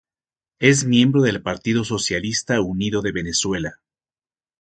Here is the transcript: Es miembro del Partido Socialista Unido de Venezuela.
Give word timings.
Es 0.57 0.83
miembro 0.83 1.21
del 1.21 1.43
Partido 1.43 1.83
Socialista 1.83 2.59
Unido 2.59 3.03
de 3.03 3.11
Venezuela. 3.11 3.81